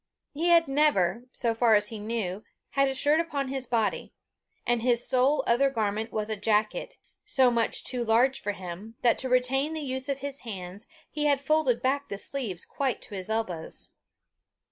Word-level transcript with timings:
He 0.33 0.47
had 0.47 0.67
never, 0.67 1.25
so 1.31 1.53
far 1.53 1.75
as 1.75 1.89
he 1.89 1.99
knew, 1.99 2.43
had 2.71 2.87
a 2.87 2.95
shirt 2.95 3.19
upon 3.19 3.49
his 3.49 3.67
body; 3.67 4.15
and 4.65 4.81
his 4.81 5.07
sole 5.07 5.43
other 5.45 5.69
garment 5.69 6.11
was 6.11 6.27
a 6.27 6.35
jacket, 6.35 6.97
so 7.23 7.51
much 7.51 7.83
too 7.83 8.03
large 8.03 8.41
for 8.41 8.53
him, 8.53 8.95
that 9.03 9.19
to 9.19 9.29
retain 9.29 9.73
the 9.75 9.79
use 9.81 10.09
of 10.09 10.21
his 10.21 10.39
hands 10.39 10.87
he 11.11 11.25
had 11.25 11.39
folded 11.39 11.83
back 11.83 12.09
the 12.09 12.17
sleeves 12.17 12.65
quite 12.65 12.99
to 13.03 13.13
his 13.13 13.29
elbows. 13.29 13.91